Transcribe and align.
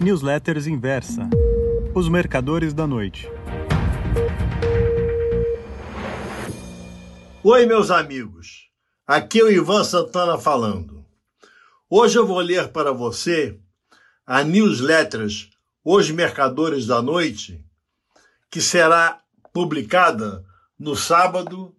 Newsletters 0.00 0.68
Inversa 0.68 1.28
Os 1.92 2.08
Mercadores 2.08 2.72
da 2.72 2.86
Noite. 2.86 3.28
Oi, 7.42 7.66
meus 7.66 7.90
amigos. 7.90 8.70
Aqui 9.04 9.40
é 9.40 9.42
o 9.42 9.50
Ivan 9.50 9.82
Santana 9.82 10.38
falando. 10.38 11.04
Hoje 11.90 12.16
eu 12.16 12.24
vou 12.24 12.38
ler 12.38 12.68
para 12.68 12.92
você 12.92 13.58
a 14.24 14.44
Newsletters 14.44 15.50
Os 15.84 16.08
Mercadores 16.12 16.86
da 16.86 17.02
Noite, 17.02 17.60
que 18.48 18.60
será 18.60 19.20
publicada 19.52 20.44
no 20.78 20.94
sábado, 20.94 21.74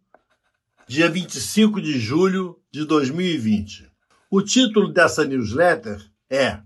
dia 0.86 1.10
25 1.10 1.82
de 1.82 1.98
julho 1.98 2.60
de 2.70 2.84
2020. 2.84 3.90
O 4.30 4.42
título 4.42 4.92
dessa 4.92 5.24
newsletter 5.24 6.06
é 6.30 6.60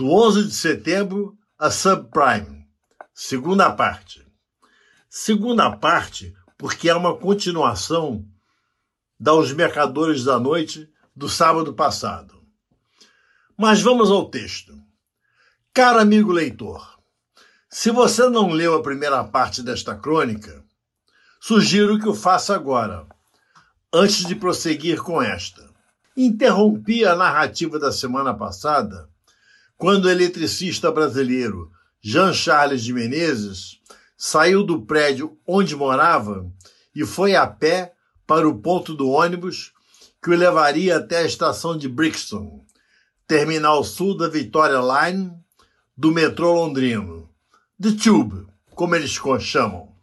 Do 0.00 0.10
11 0.12 0.44
de 0.44 0.54
setembro 0.54 1.36
a 1.58 1.70
subprime, 1.70 2.66
segunda 3.12 3.70
parte. 3.70 4.26
Segunda 5.10 5.76
parte, 5.76 6.34
porque 6.56 6.88
é 6.88 6.94
uma 6.94 7.18
continuação 7.18 8.24
dos 9.18 9.52
Mercadores 9.52 10.24
da 10.24 10.40
Noite 10.40 10.90
do 11.14 11.28
sábado 11.28 11.74
passado. 11.74 12.42
Mas 13.58 13.82
vamos 13.82 14.10
ao 14.10 14.30
texto. 14.30 14.72
Caro 15.74 15.98
amigo 15.98 16.32
leitor, 16.32 16.98
se 17.68 17.90
você 17.90 18.26
não 18.30 18.48
leu 18.48 18.76
a 18.76 18.82
primeira 18.82 19.22
parte 19.22 19.62
desta 19.62 19.94
crônica, 19.94 20.64
sugiro 21.38 21.98
que 21.98 22.08
o 22.08 22.14
faça 22.14 22.54
agora, 22.54 23.06
antes 23.92 24.24
de 24.24 24.34
prosseguir 24.34 25.02
com 25.02 25.20
esta. 25.20 25.68
Interrompi 26.16 27.04
a 27.04 27.14
narrativa 27.14 27.78
da 27.78 27.92
semana 27.92 28.32
passada 28.32 29.09
quando 29.80 30.04
o 30.04 30.10
eletricista 30.10 30.92
brasileiro 30.92 31.72
Jean 32.02 32.34
Charles 32.34 32.84
de 32.84 32.92
Menezes 32.92 33.80
saiu 34.14 34.62
do 34.62 34.82
prédio 34.82 35.38
onde 35.46 35.74
morava 35.74 36.46
e 36.94 37.06
foi 37.06 37.34
a 37.34 37.46
pé 37.46 37.94
para 38.26 38.46
o 38.46 38.58
ponto 38.58 38.92
do 38.92 39.08
ônibus 39.08 39.72
que 40.22 40.28
o 40.28 40.36
levaria 40.36 40.98
até 40.98 41.20
a 41.20 41.24
estação 41.24 41.78
de 41.78 41.88
Brixton, 41.88 42.62
terminal 43.26 43.82
sul 43.82 44.14
da 44.14 44.28
Victoria 44.28 44.80
Line 44.80 45.32
do 45.96 46.12
metrô 46.12 46.52
londrino, 46.52 47.30
The 47.80 47.92
Tube, 47.92 48.46
como 48.74 48.94
eles 48.94 49.18
chamam. 49.40 49.94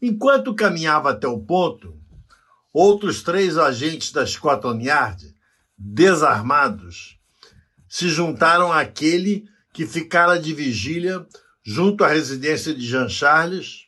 Enquanto 0.00 0.54
caminhava 0.54 1.10
até 1.10 1.28
o 1.28 1.40
ponto, 1.40 1.94
outros 2.72 3.22
três 3.22 3.58
agentes 3.58 4.10
da 4.12 4.24
Scotland 4.24 4.82
Yard, 4.82 5.34
desarmados, 5.76 7.16
se 7.96 8.10
juntaram 8.10 8.70
àquele 8.70 9.48
que 9.72 9.86
ficara 9.86 10.38
de 10.38 10.52
vigília 10.52 11.26
junto 11.64 12.04
à 12.04 12.08
residência 12.08 12.74
de 12.74 12.86
Jean 12.86 13.08
Charles, 13.08 13.86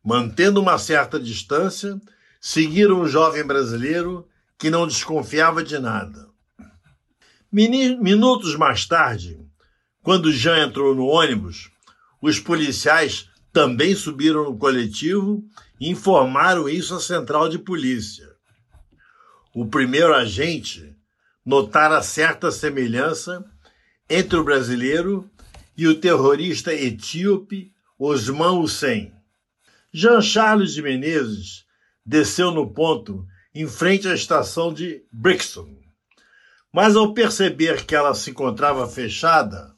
mantendo 0.00 0.62
uma 0.62 0.78
certa 0.78 1.18
distância, 1.18 2.00
seguiram 2.40 3.00
o 3.00 3.08
jovem 3.08 3.44
brasileiro 3.44 4.28
que 4.56 4.70
não 4.70 4.86
desconfiava 4.86 5.64
de 5.64 5.76
nada. 5.76 6.28
Minutos 7.50 8.54
mais 8.54 8.86
tarde, 8.86 9.40
quando 10.04 10.30
Jean 10.30 10.64
entrou 10.64 10.94
no 10.94 11.06
ônibus, 11.06 11.72
os 12.22 12.38
policiais 12.38 13.28
também 13.52 13.96
subiram 13.96 14.44
no 14.44 14.56
coletivo 14.56 15.44
e 15.80 15.90
informaram 15.90 16.68
isso 16.68 16.94
à 16.94 17.00
central 17.00 17.48
de 17.48 17.58
polícia. 17.58 18.36
O 19.52 19.66
primeiro 19.66 20.14
agente 20.14 20.95
notara 21.46 22.02
certa 22.02 22.50
semelhança 22.50 23.44
entre 24.10 24.36
o 24.36 24.42
brasileiro 24.42 25.30
e 25.76 25.86
o 25.86 26.00
terrorista 26.00 26.74
etíope 26.74 27.72
Osman 27.96 28.58
Hussein. 28.58 29.14
Jean 29.92 30.20
Charles 30.20 30.74
de 30.74 30.82
Menezes 30.82 31.64
desceu 32.04 32.50
no 32.50 32.72
ponto 32.72 33.24
em 33.54 33.68
frente 33.68 34.08
à 34.08 34.14
estação 34.14 34.74
de 34.74 35.04
Brixton. 35.12 35.76
Mas 36.72 36.96
ao 36.96 37.14
perceber 37.14 37.86
que 37.86 37.94
ela 37.94 38.12
se 38.12 38.30
encontrava 38.30 38.88
fechada, 38.88 39.72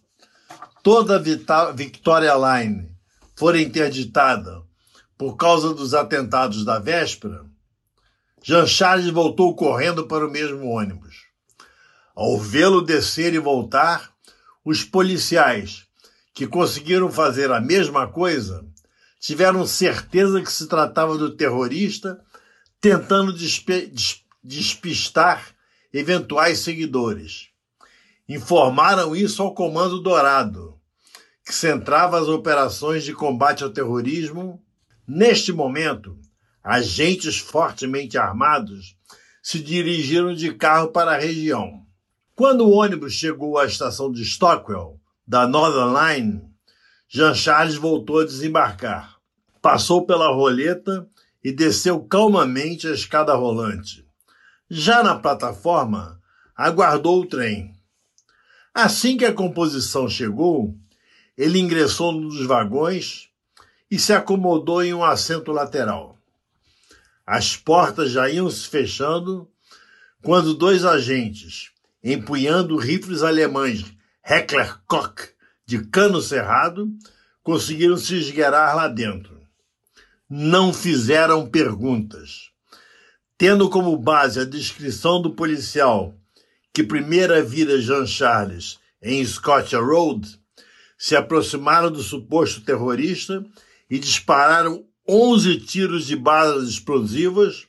toda 0.83 1.17
a 1.17 1.73
Victoria 1.73 2.35
Line 2.35 2.91
fora 3.37 3.61
interditada 3.61 4.63
por 5.19 5.37
causa 5.37 5.75
dos 5.75 5.93
atentados 5.93 6.65
da 6.65 6.79
véspera, 6.79 7.45
Jean 8.43 8.67
Charles 8.67 9.11
voltou 9.11 9.55
correndo 9.55 10.07
para 10.07 10.27
o 10.27 10.31
mesmo 10.31 10.67
ônibus. 10.69 11.28
Ao 12.21 12.37
vê-lo 12.37 12.83
descer 12.83 13.33
e 13.33 13.39
voltar, 13.39 14.13
os 14.65 14.83
policiais, 14.83 15.87
que 16.35 16.49
conseguiram 16.49 17.13
fazer 17.13 17.53
a 17.53 17.61
mesma 17.61 18.09
coisa, 18.09 18.67
tiveram 19.21 19.65
certeza 19.65 20.43
que 20.43 20.51
se 20.51 20.67
tratava 20.67 21.17
do 21.17 21.37
terrorista 21.37 22.21
tentando 22.81 23.33
despistar 24.43 25.55
eventuais 25.95 26.59
seguidores. 26.59 27.51
Informaram 28.29 29.15
isso 29.15 29.41
ao 29.41 29.55
Comando 29.55 30.01
Dourado, 30.01 30.77
que 31.47 31.55
centrava 31.55 32.19
as 32.21 32.27
operações 32.27 33.05
de 33.05 33.13
combate 33.13 33.63
ao 33.63 33.71
terrorismo. 33.71 34.61
Neste 35.07 35.53
momento, 35.53 36.19
agentes 36.65 37.39
fortemente 37.39 38.19
armados 38.19 38.97
se 39.41 39.61
dirigiram 39.61 40.35
de 40.35 40.53
carro 40.53 40.89
para 40.89 41.13
a 41.13 41.19
região. 41.21 41.87
Quando 42.39 42.69
o 42.69 42.71
ônibus 42.71 43.15
chegou 43.15 43.59
à 43.59 43.65
estação 43.65 44.13
de 44.13 44.25
Stockwell, 44.25 45.01
da 45.27 45.45
Northern 45.45 45.93
Line, 45.93 46.45
Jean 47.09 47.35
Charles 47.35 47.75
voltou 47.75 48.21
a 48.21 48.25
desembarcar. 48.25 49.19
Passou 49.61 50.07
pela 50.07 50.33
roleta 50.33 51.05
e 51.43 51.51
desceu 51.51 52.01
calmamente 52.01 52.87
a 52.87 52.93
escada 52.93 53.35
rolante. 53.35 54.07
Já 54.71 55.03
na 55.03 55.19
plataforma, 55.19 56.23
aguardou 56.55 57.23
o 57.23 57.27
trem. 57.27 57.75
Assim 58.73 59.17
que 59.17 59.25
a 59.25 59.35
composição 59.35 60.09
chegou, 60.09 60.77
ele 61.37 61.59
ingressou 61.59 62.13
num 62.13 62.29
dos 62.29 62.47
vagões 62.47 63.31
e 63.91 63.99
se 63.99 64.13
acomodou 64.13 64.85
em 64.85 64.95
um 64.95 65.03
assento 65.03 65.51
lateral. 65.51 66.17
As 67.27 67.57
portas 67.57 68.13
já 68.13 68.31
iam 68.31 68.49
se 68.49 68.69
fechando 68.69 69.51
quando 70.23 70.55
dois 70.55 70.85
agentes, 70.85 71.73
empunhando 72.03 72.77
rifles 72.77 73.23
alemães 73.23 73.85
Heckler 74.25 74.79
Koch 74.87 75.31
de 75.67 75.85
cano 75.87 76.21
cerrado, 76.21 76.89
conseguiram 77.43 77.97
se 77.97 78.17
esgueirar 78.17 78.75
lá 78.77 78.89
dentro. 78.89 79.41
Não 80.29 80.73
fizeram 80.73 81.47
perguntas. 81.47 82.51
Tendo 83.37 83.71
como 83.71 83.97
base 83.97 84.41
a 84.41 84.45
descrição 84.45 85.21
do 85.23 85.35
policial 85.35 86.15
que 86.73 86.83
primeira 86.83 87.43
vira 87.43 87.81
Jean 87.81 88.07
Charles 88.07 88.79
em 89.03 89.25
Scotch 89.25 89.73
Road, 89.75 90.39
se 90.97 91.15
aproximaram 91.15 91.91
do 91.91 92.03
suposto 92.03 92.61
terrorista 92.63 93.45
e 93.89 93.99
dispararam 93.99 94.85
11 95.09 95.61
tiros 95.61 96.07
de 96.07 96.17
balas 96.17 96.69
explosivas 96.69 97.67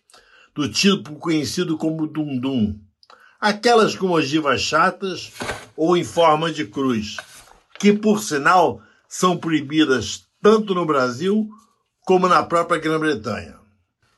do 0.53 0.67
tipo 0.67 1.15
conhecido 1.15 1.77
como 1.77 2.07
dum-dum, 2.07 2.77
aquelas 3.39 3.95
com 3.95 4.11
ogivas 4.11 4.61
chatas 4.61 5.31
ou 5.75 5.95
em 5.95 6.03
forma 6.03 6.51
de 6.51 6.65
cruz, 6.65 7.15
que 7.79 7.93
por 7.93 8.21
sinal 8.21 8.81
são 9.07 9.37
proibidas 9.37 10.27
tanto 10.41 10.75
no 10.75 10.85
Brasil 10.85 11.49
como 12.05 12.27
na 12.27 12.43
própria 12.43 12.79
Grã-Bretanha. 12.79 13.57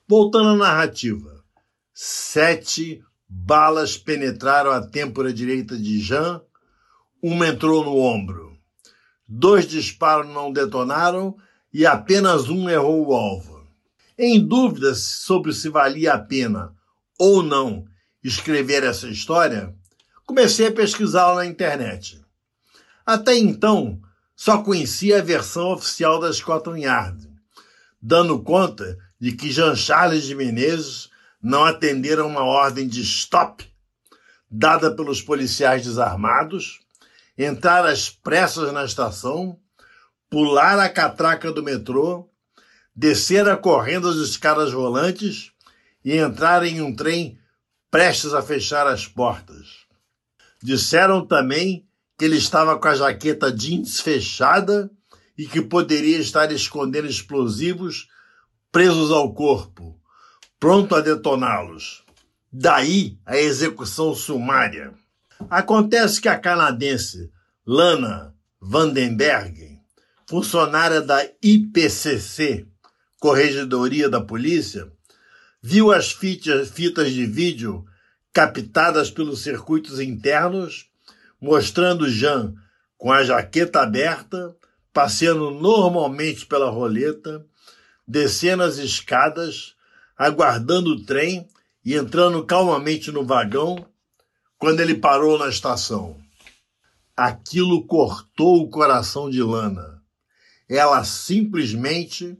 Voltando 0.08 0.50
à 0.50 0.56
narrativa, 0.56 1.44
sete 1.94 3.04
balas 3.30 3.98
penetraram 3.98 4.72
a 4.72 4.86
têmpora 4.86 5.32
direita 5.32 5.78
de 5.78 6.00
Jean, 6.00 6.42
uma 7.22 7.48
entrou 7.48 7.84
no 7.86 7.98
ombro. 7.98 8.58
Dois 9.28 9.68
disparos 9.68 10.28
não 10.34 10.52
detonaram 10.52 11.38
e 11.72 11.86
apenas 11.86 12.50
um 12.50 12.70
errou 12.70 13.08
o 13.08 13.14
alvo. 13.14 13.66
Em 14.18 14.46
dúvidas 14.46 15.00
sobre 15.04 15.54
se 15.54 15.70
valia 15.70 16.14
a 16.14 16.20
pena 16.20 16.76
ou 17.18 17.42
não 17.42 17.86
escrever 18.24 18.84
essa 18.84 19.08
história, 19.08 19.74
comecei 20.26 20.68
a 20.68 20.72
pesquisá-la 20.72 21.36
na 21.36 21.46
internet. 21.46 22.22
Até 23.06 23.36
então, 23.36 24.00
só 24.36 24.62
conhecia 24.64 25.20
a 25.20 25.24
versão 25.24 25.72
oficial 25.72 26.20
da 26.20 26.32
Scotland 26.32 26.82
Yard, 26.82 27.30
dando 28.02 28.42
conta 28.42 28.98
de 29.20 29.34
que 29.34 29.52
Jean 29.52 29.76
Charles 29.76 30.24
de 30.24 30.36
Menezes 30.36 31.10
não 31.42 31.64
atendera 31.64 32.26
uma 32.26 32.44
ordem 32.44 32.88
de 32.88 33.02
stop 33.02 33.66
dada 34.50 34.92
pelos 34.92 35.22
policiais 35.22 35.84
desarmados 35.84 36.82
entrar 37.38 37.86
às 37.86 38.10
pressas 38.10 38.72
na 38.72 38.86
estação, 38.86 39.58
pular 40.30 40.80
a 40.80 40.90
catraca 40.90 41.52
do 41.52 41.64
metrô, 41.64 42.30
descer 42.96 43.48
a 43.48 43.58
correndo 43.58 44.10
as 44.10 44.18
escadas 44.18 44.74
rolantes 44.74 45.52
e 46.04 46.18
entrar 46.18 46.64
em 46.66 46.82
um 46.82 46.96
trem 46.96 47.40
prestes 47.92 48.34
a 48.34 48.42
fechar 48.42 48.88
as 48.88 49.06
portas. 49.06 49.86
Disseram 50.64 51.26
também 51.26 51.86
que 52.18 52.24
ele 52.24 52.38
estava 52.38 52.80
com 52.80 52.88
a 52.88 52.96
jaqueta 52.96 53.52
jeans 53.52 54.00
fechada 54.00 54.90
e 55.38 55.46
que 55.46 55.62
poderia 55.62 56.18
estar 56.18 56.52
escondendo 56.52 57.08
explosivos 57.08 58.08
presos 58.72 59.12
ao 59.12 59.34
corpo, 59.34 60.00
pronto 60.58 60.96
a 60.96 61.02
detoná-los. 61.02 62.06
Daí 62.52 63.20
a 63.26 63.38
execução 63.38 64.16
sumária. 64.16 64.94
Acontece 65.50 66.22
que 66.22 66.30
a 66.30 66.38
canadense 66.38 67.30
Lana 67.66 68.34
Vandenberg, 68.62 69.80
funcionária 70.30 71.02
da 71.02 71.24
IPCC, 71.42 72.68
Corregedoria 73.20 74.10
da 74.10 74.22
Polícia, 74.22 74.92
viu 75.62 75.92
as 75.92 76.12
fitas 76.12 77.12
de 77.12 77.26
vídeo 77.26 77.86
captadas 78.34 79.12
pelos 79.12 79.42
circuitos 79.42 80.00
internos, 80.00 80.90
mostrando 81.40 82.10
Jean 82.10 82.56
com 82.98 83.12
a 83.12 83.24
jaqueta 83.24 83.82
aberta, 83.82 84.56
passeando 84.94 85.52
normalmente 85.52 86.46
pela 86.46 86.70
roleta, 86.70 87.46
descendo 88.08 88.64
as 88.64 88.78
escadas, 88.78 89.76
aguardando 90.18 90.92
o 90.92 91.06
trem 91.06 91.48
e 91.84 91.96
entrando 91.96 92.46
calmamente 92.46 93.12
no 93.12 93.26
vagão 93.26 93.86
quando 94.58 94.80
ele 94.80 94.96
parou 94.96 95.38
na 95.38 95.48
estação. 95.48 96.18
Aquilo 97.16 97.86
cortou 97.86 98.62
o 98.62 98.70
coração 98.70 99.30
de 99.30 99.42
Lana. 99.42 100.02
Ela 100.70 101.04
simplesmente 101.04 102.38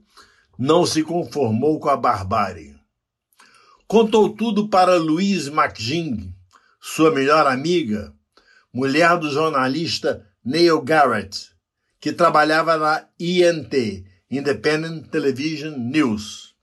não 0.58 0.86
se 0.86 1.02
conformou 1.02 1.80
com 1.80 1.88
a 1.88 1.96
barbárie. 1.96 2.71
Contou 3.92 4.30
tudo 4.30 4.70
para 4.70 4.96
Louise 4.96 5.50
McGing, 5.50 6.34
sua 6.80 7.10
melhor 7.10 7.46
amiga, 7.46 8.10
mulher 8.72 9.18
do 9.18 9.30
jornalista 9.30 10.26
Neil 10.42 10.80
Garrett, 10.80 11.50
que 12.00 12.10
trabalhava 12.10 12.78
na 12.78 13.06
INT, 13.20 14.02
Independent 14.30 15.08
Television 15.08 15.76
News. 15.76 16.54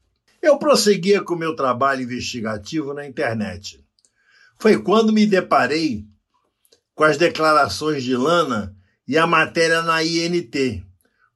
Eu 0.42 0.58
prosseguia 0.58 1.22
com 1.22 1.36
meu 1.36 1.56
trabalho 1.56 2.02
investigativo 2.02 2.96
na 2.96 3.06
internet. 3.06 3.86
Foi 4.58 4.82
quando 4.82 5.14
me 5.14 5.28
deparei 5.28 6.08
com 6.96 7.04
as 7.04 7.16
declarações 7.16 8.04
de 8.04 8.16
Lana 8.16 8.75
e 9.08 9.20
a 9.20 9.28
matéria 9.28 9.84
na 9.84 10.04
INT, 10.04 10.84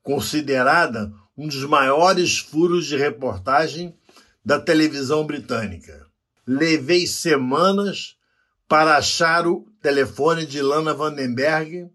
considerada 0.01 1.13
um 1.38 1.48
dos 1.48 1.63
maiores 1.66 2.39
furos 2.39 2.88
de 2.88 2.98
reportagem 2.98 3.96
da 4.44 4.60
televisão 4.60 5.25
britânica. 5.25 6.06
Levei 6.45 7.07
semanas 7.07 8.18
para 8.68 8.98
achar 8.98 9.48
o 9.48 9.66
telefone 9.81 10.45
de 10.45 10.62
Lana 10.62 10.94
Vandenberg, 10.94 11.90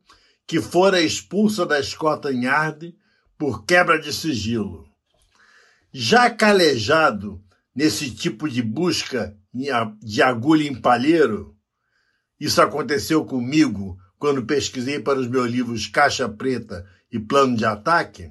que 0.46 0.60
fora 0.60 1.00
expulsa 1.00 1.66
da 1.66 1.82
Scotland 1.82 2.44
Yard 2.44 2.96
por 3.36 3.64
quebra 3.64 3.98
de 3.98 4.12
sigilo. 4.12 4.88
Já 5.92 6.30
calejado 6.30 7.42
nesse 7.74 8.10
tipo 8.10 8.48
de 8.48 8.62
busca 8.62 9.36
de 10.02 10.22
agulha 10.22 10.68
em 10.68 10.74
palheiro, 10.74 11.56
isso 12.38 12.62
aconteceu 12.62 13.24
comigo 13.24 13.98
quando 14.18 14.46
pesquisei 14.46 15.00
para 15.00 15.18
os 15.18 15.28
meus 15.28 15.50
livros 15.50 15.86
Caixa 15.86 16.28
Preta 16.28 16.86
e 17.10 17.18
Plano 17.18 17.56
de 17.56 17.64
Ataque. 17.64 18.30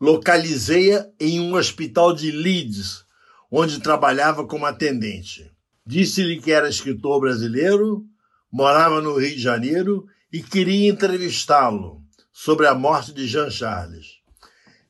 Localizei-a 0.00 1.08
em 1.18 1.40
um 1.40 1.54
hospital 1.54 2.12
de 2.12 2.30
Leeds, 2.30 3.04
onde 3.50 3.80
trabalhava 3.80 4.46
como 4.46 4.66
atendente. 4.66 5.50
Disse-lhe 5.86 6.40
que 6.40 6.52
era 6.52 6.68
escritor 6.68 7.20
brasileiro, 7.20 8.04
morava 8.52 9.00
no 9.00 9.16
Rio 9.16 9.34
de 9.34 9.40
Janeiro 9.40 10.06
e 10.32 10.42
queria 10.42 10.90
entrevistá-lo 10.90 12.02
sobre 12.32 12.66
a 12.66 12.74
morte 12.74 13.12
de 13.12 13.26
Jean 13.26 13.50
Charles. 13.50 14.20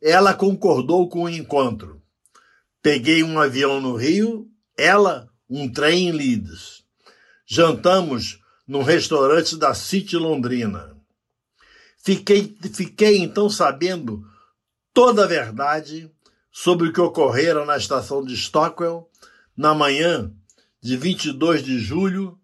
Ela 0.02 0.34
concordou 0.34 1.08
com 1.08 1.24
o 1.24 1.28
encontro. 1.28 2.02
Peguei 2.82 3.22
um 3.22 3.38
avião 3.38 3.80
no 3.80 3.94
Rio, 3.94 4.48
ela 4.76 5.28
um 5.48 5.70
trem 5.70 6.08
em 6.08 6.12
Leeds. 6.12 6.84
Jantamos 7.46 8.40
num 8.66 8.82
restaurante 8.82 9.56
da 9.56 9.72
City 9.74 10.16
Londrina. 10.16 10.96
Fiquei, 12.02 12.56
fiquei 12.72 13.18
então 13.18 13.48
sabendo 13.48 14.24
toda 14.96 15.24
a 15.24 15.26
verdade 15.26 16.10
sobre 16.50 16.88
o 16.88 16.92
que 16.92 17.02
ocorrera 17.02 17.66
na 17.66 17.76
estação 17.76 18.24
de 18.24 18.34
Stockwell 18.34 19.06
na 19.54 19.74
manhã 19.74 20.32
de 20.80 20.96
22 20.96 21.62
de 21.62 21.78
julho 21.78 22.38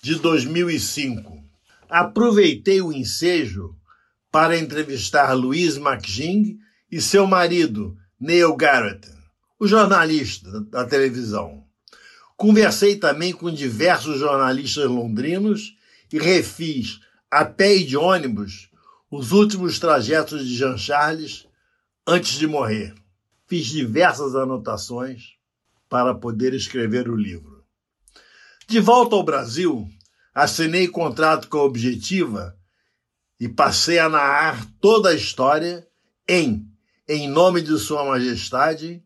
de 0.00 0.14
2005. 0.14 1.36
Aproveitei 1.90 2.80
o 2.80 2.92
ensejo 2.92 3.74
para 4.30 4.56
entrevistar 4.56 5.32
Louise 5.32 5.80
McGing 5.80 6.60
e 6.92 7.00
seu 7.00 7.26
marido, 7.26 7.96
Neil 8.20 8.54
Garrett, 8.54 9.08
o 9.58 9.66
jornalista 9.66 10.60
da 10.70 10.84
televisão. 10.84 11.64
Conversei 12.36 12.94
também 12.94 13.32
com 13.32 13.50
diversos 13.50 14.20
jornalistas 14.20 14.88
londrinos 14.88 15.74
e 16.12 16.20
refiz, 16.20 17.00
a 17.28 17.44
pé 17.44 17.78
e 17.78 17.84
de 17.84 17.96
ônibus, 17.96 18.70
os 19.10 19.32
últimos 19.32 19.80
trajetos 19.80 20.46
de 20.46 20.54
Jean 20.54 20.78
Charles 20.78 21.46
antes 22.06 22.38
de 22.38 22.46
morrer. 22.46 22.94
Fiz 23.48 23.66
diversas 23.66 24.34
anotações 24.36 25.34
para 25.88 26.14
poder 26.14 26.54
escrever 26.54 27.08
o 27.08 27.16
livro. 27.16 27.64
De 28.66 28.80
volta 28.80 29.16
ao 29.16 29.22
Brasil, 29.22 29.88
assinei 30.34 30.88
contrato 30.88 31.48
com 31.48 31.58
a 31.58 31.64
Objetiva 31.64 32.56
e 33.38 33.48
passei 33.48 33.98
a 33.98 34.08
narrar 34.08 34.66
toda 34.80 35.10
a 35.10 35.14
história 35.14 35.86
em 36.28 36.68
Em 37.08 37.28
Nome 37.28 37.62
de 37.62 37.78
Sua 37.78 38.04
Majestade, 38.04 39.02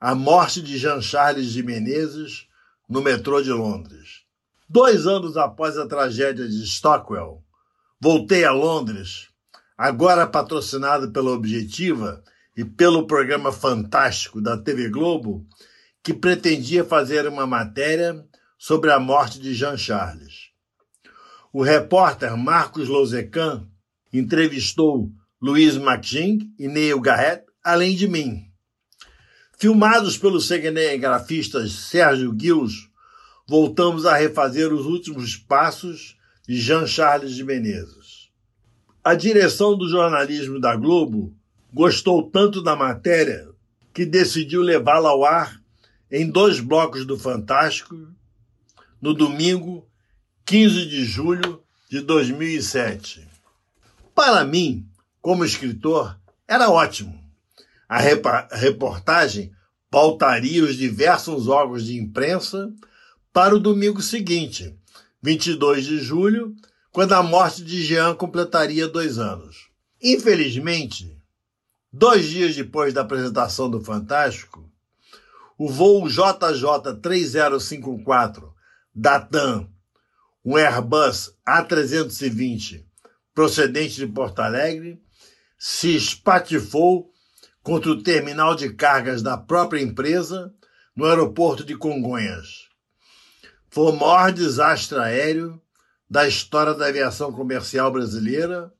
a 0.00 0.14
morte 0.14 0.62
de 0.62 0.78
Jean 0.78 1.00
Charles 1.00 1.52
de 1.52 1.62
Menezes 1.62 2.46
no 2.88 3.02
metrô 3.02 3.42
de 3.42 3.50
Londres. 3.50 4.22
Dois 4.68 5.06
anos 5.06 5.36
após 5.36 5.76
a 5.76 5.86
tragédia 5.86 6.48
de 6.48 6.64
Stockwell, 6.64 7.42
voltei 8.00 8.44
a 8.44 8.52
Londres, 8.52 9.28
agora 9.76 10.26
patrocinado 10.26 11.10
pela 11.10 11.32
Objetiva 11.32 12.22
e 12.56 12.64
pelo 12.64 13.06
programa 13.06 13.52
fantástico 13.52 14.40
da 14.40 14.56
TV 14.56 14.88
Globo, 14.88 15.46
que 16.02 16.12
pretendia 16.12 16.84
fazer 16.84 17.26
uma 17.26 17.46
matéria 17.46 18.24
sobre 18.58 18.90
a 18.90 18.98
morte 18.98 19.38
de 19.38 19.54
Jean 19.54 19.76
Charles. 19.76 20.50
O 21.52 21.62
repórter 21.62 22.36
Marcos 22.36 22.88
Lozecan 22.88 23.66
entrevistou 24.12 25.10
Louise 25.40 25.78
McGing 25.78 26.52
e 26.58 26.68
Neil 26.68 27.00
Garrett, 27.00 27.44
além 27.64 27.96
de 27.96 28.06
mim. 28.06 28.46
Filmados 29.58 30.16
pelo 30.16 30.40
cinegrafista 30.40 31.66
Sérgio 31.66 32.32
Guils, 32.32 32.88
voltamos 33.48 34.06
a 34.06 34.16
refazer 34.16 34.72
os 34.72 34.86
últimos 34.86 35.36
passos 35.36 36.16
de 36.46 36.56
Jean 36.60 36.86
Charles 36.86 37.34
de 37.34 37.44
Menezes. 37.44 38.30
A 39.02 39.14
direção 39.14 39.76
do 39.76 39.88
jornalismo 39.88 40.60
da 40.60 40.76
Globo 40.76 41.34
gostou 41.72 42.30
tanto 42.30 42.62
da 42.62 42.76
matéria 42.76 43.48
que 43.92 44.04
decidiu 44.04 44.62
levá-la 44.62 45.10
ao 45.10 45.24
ar 45.24 45.60
em 46.10 46.28
dois 46.28 46.60
blocos 46.60 47.04
do 47.04 47.18
Fantástico 47.18 47.96
no 49.00 49.14
domingo 49.14 49.86
15 50.44 50.86
de 50.86 51.04
julho 51.04 51.62
de 51.88 52.00
2007. 52.00 53.26
Para 54.14 54.44
mim, 54.44 54.86
como 55.20 55.44
escritor, 55.44 56.18
era 56.46 56.70
ótimo 56.70 57.20
a 57.90 57.98
reportagem 58.52 59.50
pautaria 59.90 60.62
os 60.62 60.76
diversos 60.76 61.48
órgãos 61.48 61.86
de 61.86 61.96
imprensa 61.96 62.72
para 63.32 63.56
o 63.56 63.58
domingo 63.58 64.00
seguinte, 64.00 64.72
22 65.20 65.86
de 65.86 65.98
julho, 65.98 66.54
quando 66.92 67.14
a 67.14 67.22
morte 67.22 67.64
de 67.64 67.82
Jean 67.82 68.14
completaria 68.14 68.86
dois 68.86 69.18
anos. 69.18 69.70
Infelizmente, 70.00 71.19
dois 71.92 72.26
dias 72.26 72.54
depois 72.54 72.94
da 72.94 73.00
apresentação 73.02 73.70
do 73.70 73.80
Fantástico, 73.80 74.68
o 75.58 75.68
voo 75.68 76.04
JJ3054 76.04 78.52
da 78.94 79.20
TAM, 79.20 79.68
um 80.44 80.56
Airbus 80.56 81.34
A320 81.46 82.84
procedente 83.34 83.94
de 83.94 84.06
Porto 84.06 84.40
Alegre, 84.40 85.02
se 85.58 85.96
espatifou 85.96 87.10
contra 87.62 87.90
o 87.90 88.02
terminal 88.02 88.54
de 88.54 88.72
cargas 88.72 89.22
da 89.22 89.36
própria 89.36 89.82
empresa 89.82 90.54
no 90.96 91.04
aeroporto 91.06 91.64
de 91.64 91.76
Congonhas. 91.76 92.68
Foi 93.68 93.92
o 93.92 93.96
maior 93.96 94.32
desastre 94.32 94.98
aéreo 94.98 95.60
da 96.08 96.26
história 96.26 96.74
da 96.74 96.86
aviação 96.86 97.32
comercial 97.32 97.92
brasileira, 97.92 98.72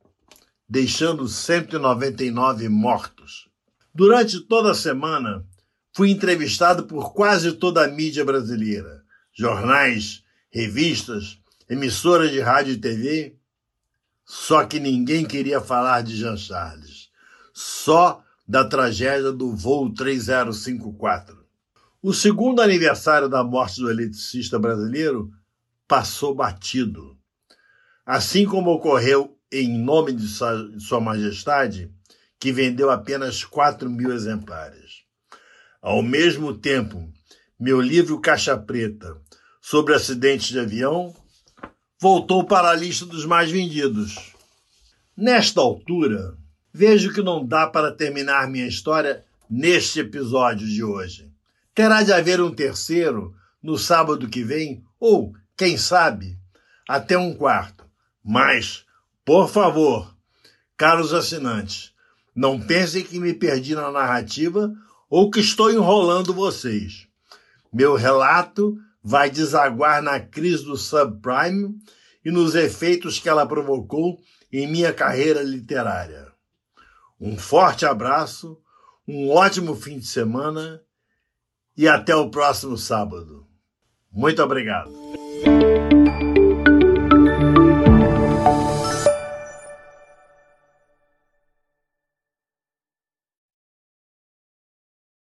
deixando 0.70 1.26
199 1.26 2.68
mortos. 2.68 3.48
Durante 3.92 4.38
toda 4.38 4.70
a 4.70 4.74
semana, 4.74 5.44
fui 5.92 6.12
entrevistado 6.12 6.84
por 6.84 7.12
quase 7.12 7.50
toda 7.54 7.84
a 7.84 7.88
mídia 7.88 8.24
brasileira, 8.24 9.02
jornais, 9.32 10.22
revistas, 10.48 11.40
emissoras 11.68 12.30
de 12.30 12.40
rádio 12.40 12.74
e 12.74 12.78
TV, 12.78 13.36
Só 14.24 14.64
que 14.64 14.78
ninguém 14.78 15.26
queria 15.26 15.60
falar 15.60 16.02
de 16.02 16.16
Jean 16.16 16.36
Charles, 16.36 17.08
só 17.52 18.22
da 18.46 18.64
tragédia 18.64 19.32
do 19.32 19.56
voo 19.56 19.92
3054. 19.92 21.44
O 22.00 22.14
segundo 22.14 22.62
aniversário 22.62 23.28
da 23.28 23.42
morte 23.42 23.80
do 23.80 23.90
eletricista 23.90 24.56
brasileiro 24.56 25.32
passou 25.88 26.32
batido. 26.32 27.18
Assim 28.06 28.46
como 28.46 28.70
ocorreu 28.70 29.36
em 29.52 29.78
nome 29.78 30.12
de 30.12 30.26
Sua 30.28 31.00
Majestade, 31.00 31.90
que 32.38 32.52
vendeu 32.52 32.90
apenas 32.90 33.44
4 33.44 33.90
mil 33.90 34.12
exemplares. 34.12 35.02
Ao 35.82 36.02
mesmo 36.02 36.54
tempo, 36.54 37.12
meu 37.58 37.80
livro 37.80 38.20
Caixa 38.20 38.56
Preta 38.56 39.16
sobre 39.60 39.94
acidentes 39.94 40.48
de 40.48 40.58
avião 40.58 41.14
voltou 42.00 42.44
para 42.44 42.70
a 42.70 42.74
lista 42.74 43.04
dos 43.04 43.26
mais 43.26 43.50
vendidos. 43.50 44.34
Nesta 45.16 45.60
altura, 45.60 46.34
vejo 46.72 47.12
que 47.12 47.20
não 47.20 47.44
dá 47.44 47.66
para 47.66 47.92
terminar 47.92 48.48
minha 48.48 48.66
história 48.66 49.24
neste 49.48 50.00
episódio 50.00 50.66
de 50.66 50.82
hoje. 50.82 51.30
Terá 51.74 52.02
de 52.02 52.12
haver 52.12 52.40
um 52.40 52.54
terceiro 52.54 53.34
no 53.62 53.76
sábado 53.76 54.28
que 54.28 54.42
vem, 54.42 54.82
ou, 54.98 55.34
quem 55.56 55.76
sabe, 55.76 56.38
até 56.88 57.18
um 57.18 57.34
quarto. 57.34 57.84
Mas, 58.24 58.84
por 59.30 59.48
favor, 59.48 60.12
caros 60.76 61.14
assinantes, 61.14 61.94
não 62.34 62.58
pensem 62.60 63.04
que 63.04 63.20
me 63.20 63.32
perdi 63.32 63.76
na 63.76 63.88
narrativa 63.88 64.74
ou 65.08 65.30
que 65.30 65.38
estou 65.38 65.70
enrolando 65.70 66.34
vocês. 66.34 67.06
Meu 67.72 67.94
relato 67.94 68.76
vai 69.00 69.30
desaguar 69.30 70.02
na 70.02 70.18
crise 70.18 70.64
do 70.64 70.76
subprime 70.76 71.78
e 72.24 72.30
nos 72.32 72.56
efeitos 72.56 73.20
que 73.20 73.28
ela 73.28 73.46
provocou 73.46 74.18
em 74.52 74.66
minha 74.66 74.92
carreira 74.92 75.42
literária. 75.42 76.26
Um 77.20 77.38
forte 77.38 77.86
abraço, 77.86 78.60
um 79.06 79.30
ótimo 79.30 79.76
fim 79.76 80.00
de 80.00 80.08
semana 80.08 80.82
e 81.76 81.86
até 81.86 82.16
o 82.16 82.32
próximo 82.32 82.76
sábado. 82.76 83.46
Muito 84.10 84.42
obrigado. 84.42 84.90